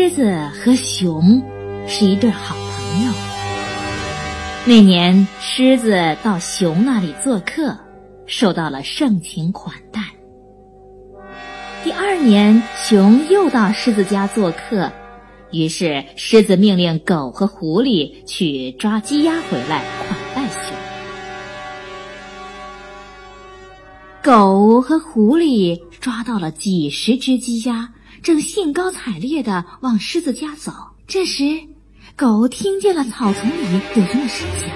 [0.00, 1.42] 狮子和熊
[1.86, 3.12] 是一对好朋友。
[4.64, 7.76] 那年，狮子到熊那里做客，
[8.24, 10.00] 受到了盛情款待。
[11.84, 14.90] 第二年，熊又到狮子家做客，
[15.52, 20.74] 于是狮子命令狗和狐狸去抓鸡鸭回来款待熊。
[24.22, 27.86] 狗和狐狸抓到了几十只鸡鸭。
[28.22, 30.72] 正兴高采烈地往狮子家走，
[31.06, 31.58] 这时，
[32.14, 34.68] 狗听见了草丛里有什么声响，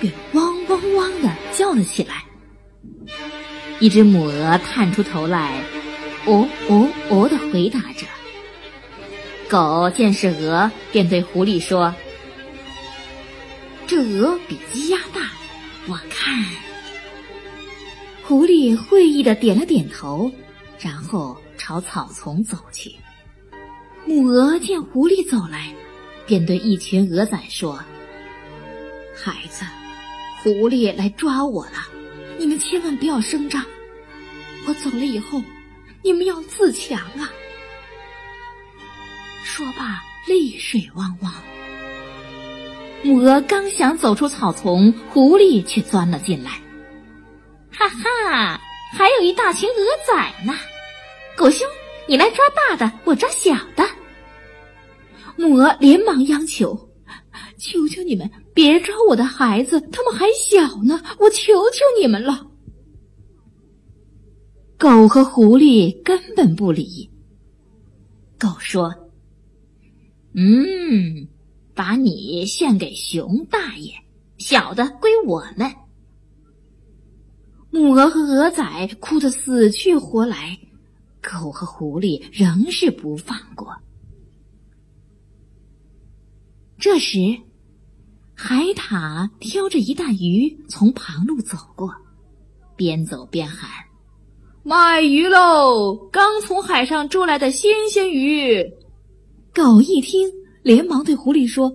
[0.00, 2.24] 便汪汪汪地叫了起来。
[3.78, 5.62] 一只母鹅探出头来，
[6.24, 8.06] 哦哦哦地回答着。
[9.48, 11.94] 狗见是鹅，便对狐狸说
[13.86, 15.30] ：“这鹅比鸡鸭大，
[15.86, 16.44] 我看。”
[18.26, 20.28] 狐狸会意地点了点头，
[20.80, 21.36] 然后。
[21.66, 22.94] 朝草丛走去，
[24.06, 25.74] 母鹅见狐狸走来，
[26.24, 27.82] 便对一群鹅仔说
[29.20, 29.64] ：“孩子，
[30.44, 31.88] 狐狸来抓我了，
[32.38, 33.64] 你们千万不要声张。
[34.68, 35.42] 我走了以后，
[36.04, 37.32] 你们要自强啊！”
[39.42, 41.34] 说罢，泪水汪汪。
[43.02, 46.60] 母鹅刚想走出草丛，狐狸却钻了进来。
[47.72, 48.60] 哈哈，
[48.92, 49.74] 还有一大群鹅
[50.06, 50.56] 仔呢。
[51.36, 51.68] 狗兄，
[52.08, 53.84] 你来抓大的，我抓小的。
[55.36, 56.74] 母鹅连忙央求
[57.58, 62.46] ：“求求你们，别抓我的孩子，他们还小呢，我求求你们了。”
[64.78, 67.10] 狗和狐狸根本不理。
[68.38, 68.94] 狗说
[70.34, 71.28] ：“嗯，
[71.74, 73.92] 把你献给熊大爷，
[74.38, 75.70] 小的归我们。”
[77.70, 78.64] 母鹅和鹅仔
[79.00, 80.58] 哭得死去活来。
[81.26, 83.74] 狗和狐狸仍是不放过。
[86.78, 87.18] 这时，
[88.32, 91.92] 海獭挑着一大鱼从旁路走过，
[92.76, 93.68] 边走边喊
[94.62, 95.96] ：“卖鱼喽！
[96.12, 98.62] 刚从海上捉来的新鲜鱼！”
[99.52, 100.30] 狗一听，
[100.62, 101.72] 连忙对狐狸说：“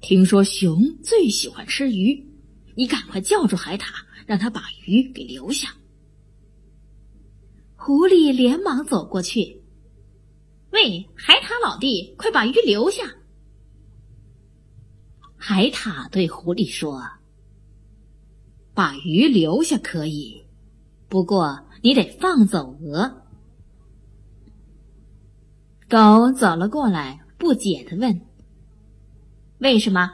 [0.00, 2.26] 听说熊最喜欢吃鱼，
[2.74, 3.84] 你赶快叫住海獭，
[4.26, 5.72] 让他把鱼给留下。”
[7.80, 9.62] 狐狸连忙走过去，
[10.72, 13.04] 喂，海獭老弟，快把鱼留下。
[15.36, 17.00] 海獭对狐狸说
[18.74, 20.44] ：“把鱼留下可以，
[21.08, 23.22] 不过你得放走鹅。”
[25.88, 28.20] 狗走了过来，不解的问
[29.58, 30.10] ：“为什么？”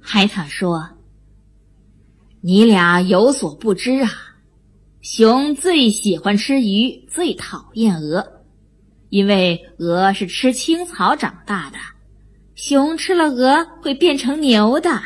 [0.00, 0.88] 海獭说
[2.40, 4.10] ：“你俩有所不知啊。”
[5.02, 8.44] 熊最喜欢吃鱼，最讨厌鹅，
[9.08, 11.78] 因为鹅是吃青草长大的。
[12.54, 15.02] 熊吃了鹅会变成牛的。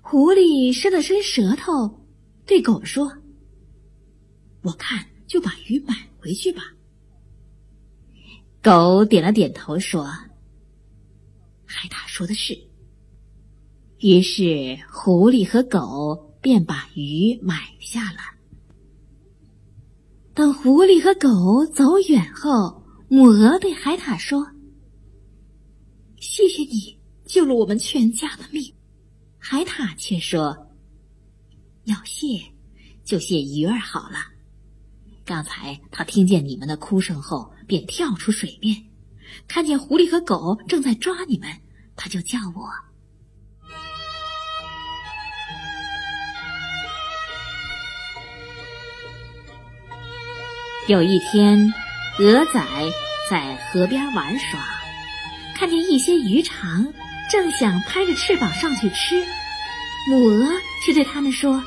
[0.00, 2.04] 狐狸伸了伸舌头，
[2.46, 3.16] 对狗说
[4.62, 6.64] ：“我看就把鱼买回去吧。”
[8.60, 10.02] 狗点了点头说
[11.64, 12.58] ：“海獭说的是。”
[14.02, 18.18] 于是狐狸和狗便把鱼买下了。
[20.38, 24.46] 等狐狸和狗走远后，母鹅对海獭说
[26.20, 28.72] ：“谢谢你救了我们全家的命。”
[29.36, 30.56] 海獭却说
[31.86, 32.40] ：“要谢
[33.02, 34.18] 就谢鱼儿好了。
[35.24, 38.80] 刚才他听见你们的哭声后，便跳出水面，
[39.48, 41.50] 看见狐狸和狗正在抓你们，
[41.96, 42.70] 他就叫我。”
[50.88, 51.74] 有一天，
[52.18, 52.64] 鹅仔
[53.30, 54.58] 在河边玩耍，
[55.54, 56.90] 看见一些鱼肠，
[57.30, 59.22] 正想拍着翅膀上去吃，
[60.08, 60.50] 母鹅
[60.82, 61.62] 却对他们说：“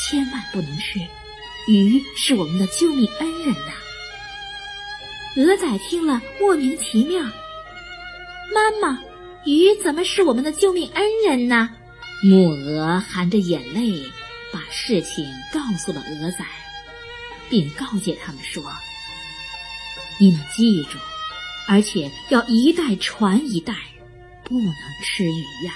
[0.00, 1.00] 千万不能吃，
[1.68, 3.74] 鱼是我们的救命恩人呐。”
[5.36, 7.22] 鹅仔听了莫名其妙
[8.54, 8.98] ：“妈妈，
[9.44, 11.68] 鱼怎么是我们的救命恩人呢？”
[12.24, 14.02] 母鹅含着眼泪
[14.50, 16.38] 把事情告诉了鹅仔。
[17.54, 18.64] 并告诫他们说
[20.18, 20.98] ：“你们记住，
[21.68, 23.76] 而且要一代传一代，
[24.42, 24.74] 不能
[25.04, 25.72] 吃鱼呀。”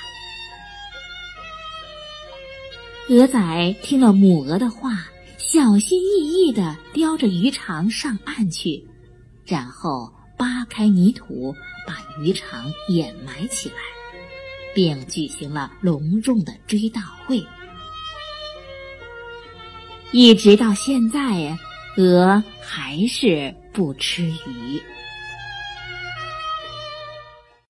[3.11, 8.85] 鹅仔听了母鹅的话，小心翼翼地叼着鱼肠上岸去，
[9.47, 11.55] 然后扒开泥土，
[11.87, 13.77] 把鱼肠掩埋起来，
[14.75, 17.41] 并举行了隆重的追悼会。
[20.11, 21.59] 一直到现在呀，
[21.99, 24.81] 鹅还是不吃鱼。